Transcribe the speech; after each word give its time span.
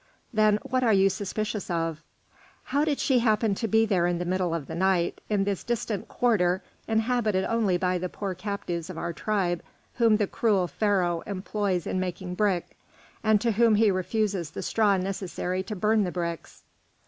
"Then 0.33 0.57
what 0.63 0.83
are 0.83 0.91
you 0.93 1.11
suspicious 1.11 1.69
of?" 1.69 2.01
"How 2.63 2.83
did 2.83 2.97
she 2.97 3.19
happen 3.19 3.53
to 3.53 3.67
be 3.67 3.85
there 3.85 4.07
in 4.07 4.17
the 4.17 4.25
middle 4.25 4.51
of 4.51 4.65
the 4.65 4.73
night; 4.73 5.21
in 5.29 5.43
this 5.43 5.63
distant 5.63 6.07
quarter 6.07 6.63
inhabited 6.87 7.45
only 7.45 7.77
by 7.77 7.99
the 7.99 8.09
poor 8.09 8.33
captives 8.33 8.89
of 8.89 8.97
our 8.97 9.13
tribe 9.13 9.61
whom 9.99 10.17
the 10.17 10.25
cruel 10.25 10.67
Pharaoh 10.67 11.21
employs 11.27 11.85
in 11.85 11.99
making 11.99 12.33
brick, 12.33 12.75
and 13.23 13.39
to 13.41 13.51
whom 13.51 13.75
he 13.75 13.91
refuses 13.91 14.49
the 14.49 14.63
straw 14.63 14.97
necessary 14.97 15.61
to 15.61 15.75
burn 15.75 16.03
the 16.03 16.11
bricks? 16.11 16.63